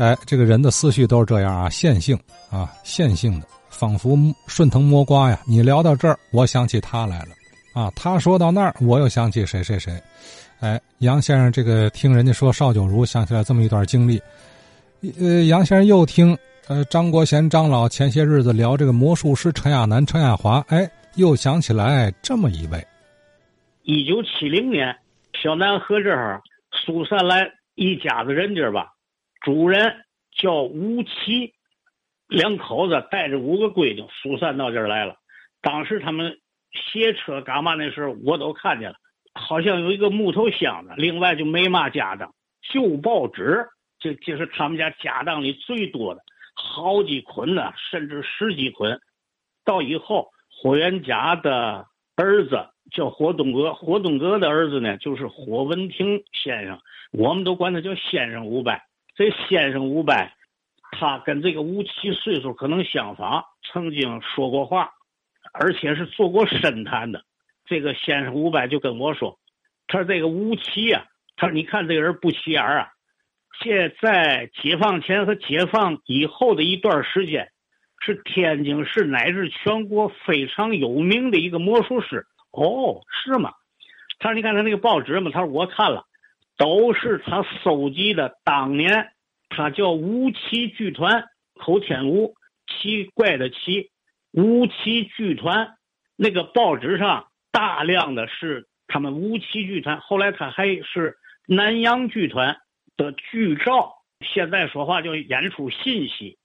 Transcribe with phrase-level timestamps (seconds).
[0.00, 2.18] 哎，这个人的思绪都是这样啊，线性
[2.50, 5.38] 啊，线性的，仿佛顺藤摸瓜呀。
[5.46, 7.34] 你聊到这儿，我想起他来了，
[7.74, 9.92] 啊，他说到那儿，我又想起谁谁谁。
[10.60, 14.18] 哎，杨先生，这个听人家说邵九如，想起来这么一段经历。
[15.20, 16.34] 呃，杨先生又听
[16.66, 22.82] 呃张国贤张老前些日子聊这个魔术师陈亚楠、陈亚华，哎，又想起来这么一位。
[23.82, 24.96] 一九七零年，
[25.42, 26.40] 小南河这儿
[26.72, 28.94] 疏散来一家子人家吧。
[29.40, 31.54] 主人叫吴奇，
[32.28, 35.16] 两口子带着五个闺女疏散到这儿来了。
[35.62, 36.38] 当时他们
[36.72, 38.96] 卸车干嘛那时候，我都看见了，
[39.34, 42.34] 好像有一个木头箱子，另外就没嘛家当，
[42.72, 43.66] 旧报纸，
[43.98, 46.20] 这这是他们家家当里最多的，
[46.54, 49.00] 好几捆呢，甚至十几捆。
[49.64, 56.80] 到以后，霍元甲的儿子叫霍东阁，霍东阁的儿子呢就是霍文亭先生，
[57.12, 58.89] 我们都管他叫先生五百。
[59.20, 60.34] 这先生五百，
[60.92, 64.92] 他跟这个吴奇岁数可能相仿，曾经说过话，
[65.52, 67.22] 而且是做过深谈的。
[67.66, 69.38] 这个先生五百就跟我说
[69.88, 71.04] ：“他说这个吴奇呀，
[71.36, 72.88] 他说你看这个人不起眼啊。
[73.62, 77.52] 现在解放前和解放以后的一段时间，
[78.02, 82.26] 是天津市乃至全国非常有名的一个魔术师。
[82.52, 83.52] 哦，是吗？
[84.18, 86.06] 他说你看他那个报纸嘛，他说我看了。”
[86.60, 88.36] 都是他搜集的。
[88.44, 89.12] 当年
[89.48, 92.34] 他叫吴奇剧团，口天吴，
[92.66, 93.90] 奇怪的奇，
[94.32, 95.78] 吴奇剧团。
[96.16, 100.00] 那个报纸上大量的是他们吴奇剧团。
[100.00, 101.16] 后来他还是
[101.46, 102.60] 南洋剧团
[102.98, 103.94] 的剧照。
[104.20, 106.36] 现在说话就演出信息，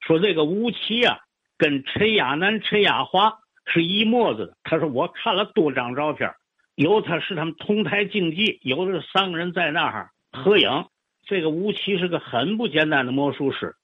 [0.00, 1.20] 说这个吴奇啊，
[1.56, 4.56] 跟陈亚南、陈亚华是一模子的。
[4.62, 6.30] 他说我看了多张照片。
[6.74, 10.86] 有他是他们同台竞技，有的三个人在那儿合影。
[11.26, 13.76] 这个吴奇是个很不简单的魔术师，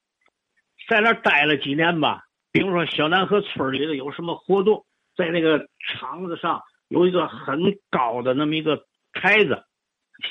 [0.89, 2.25] 在那待了几年吧。
[2.53, 4.85] 比如说小南河村里的有什么活动，
[5.17, 9.65] 在那个场子上有一个很高的那么一个台子，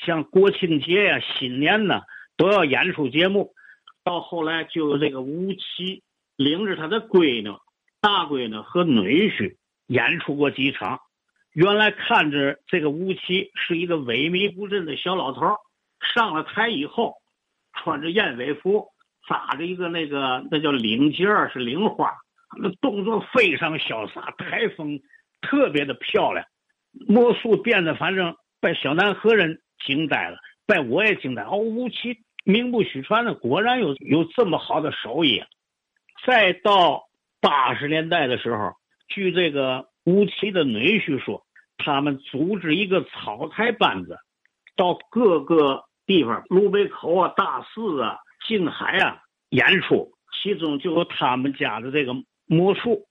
[0.05, 2.01] 像国庆节呀、新年呢
[2.37, 3.53] 都要演出节目。
[4.03, 6.03] 到后来就有这个吴奇
[6.35, 7.57] 领着他的闺女、
[8.01, 9.55] 大闺女和女婿
[9.87, 10.99] 演出过几场。
[11.59, 15.41] 原来看着这个吴奇是一个萎靡不振的小老头
[16.15, 17.15] 上了台以后，
[17.73, 18.87] 穿着燕尾服，
[19.27, 22.13] 扎着一个那个那叫领结是领花，
[22.57, 25.01] 那动作非常潇洒，台风
[25.41, 26.45] 特别的漂亮，
[27.09, 31.43] 魔术变得反正把小南河人惊呆了，把我也惊呆。
[31.43, 35.43] 哦，吴奇名不虚传的，果然有有这么好的手艺。
[36.25, 37.03] 再到
[37.41, 38.71] 八十年代的时候，
[39.09, 39.89] 据这个。
[40.05, 41.45] 吴奇的女婿说，
[41.79, 44.17] 他们组织一个草台班子，
[44.75, 48.17] 到各个地方，芦北口啊、大寺啊、
[48.47, 49.19] 静海啊
[49.49, 52.13] 演出，其中就有他们家的这个
[52.45, 53.07] 魔术。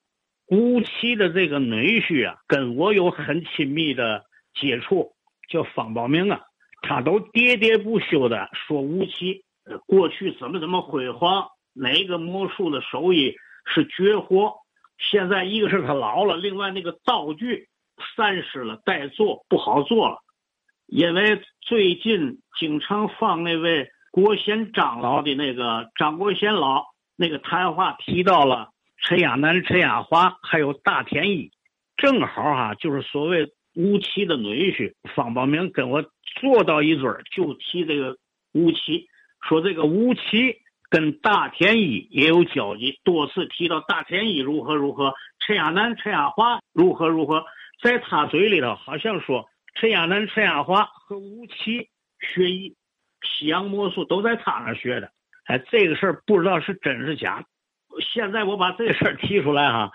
[0.50, 4.24] 吴奇的这个女婿啊，跟我有很亲密的
[4.54, 5.12] 接触，
[5.48, 6.40] 叫方宝明啊，
[6.80, 9.44] 他都喋喋不休的说吴奇
[9.86, 13.34] 过去怎么怎么辉煌，哪个魔术的手艺
[13.66, 14.54] 是绝活。
[14.96, 17.68] 现在一个是他老了，另外那个道具
[18.16, 20.18] 散失了，待做不好做了。
[20.86, 26.84] 因为最近经常放那位国贤长老的那个张国贤老
[27.16, 28.70] 那个谈话，提到了
[29.02, 31.50] 陈亚南、陈亚华，还有大天一，
[31.96, 36.02] 正好哈，就是所谓吴奇的女婿方宝明跟我
[36.40, 38.16] 坐到一堆儿，就提这个
[38.52, 39.08] 吴奇，
[39.46, 40.20] 说这个吴奇。
[40.90, 47.44] 跟大田一也有交集，多次提到大田一如何如何，陈亚南、陈亚华如何如何，
[47.82, 51.88] 在他嘴里头好像说陈亚南、陈亚华和吴奇
[52.20, 52.76] 学艺，
[53.22, 55.10] 西洋魔术都在他那学的。
[55.44, 57.44] 哎，这个事儿不知道是真是假。
[58.00, 59.90] 现在我把这事儿提出来哈，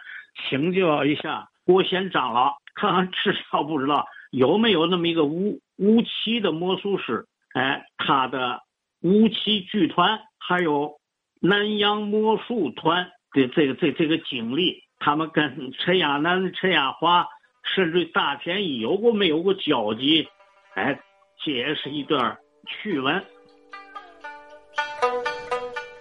[0.50, 7.26] 请教一下郭贤长老，看看知道不知道有没有那么一个吴吴奇的魔术师？
[7.54, 8.62] 哎，他的
[9.02, 10.20] 吴奇剧团。
[10.46, 11.00] 还有
[11.40, 17.26] 南洋魔术团的这个这这个经历，他们跟陈亚南、陈亚华，
[17.64, 20.28] 甚至大田一有过没有过交集？
[20.76, 21.00] 哎，
[21.44, 22.38] 这也是一段
[22.68, 23.24] 趣闻。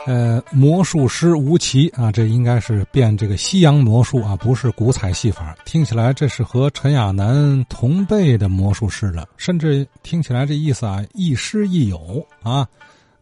[0.05, 5.57] 呃，魔术师吴奇啊，这应该是变这个西洋魔术啊，不是古彩戏法。
[5.65, 12.67] 听起来这是和陈亚楠同辈的魔术师了，甚至听起来这意思啊，亦师亦友啊。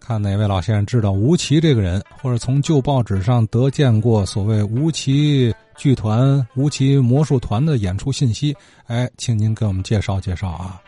[0.00, 8.56] 看哪位老先生知道吴奇这个人，或者从旧报纸上得见过所谓吴奇剧团、吴奇魔术团的演出信息，
[8.86, 10.80] 哎，请您给我们介绍介绍啊。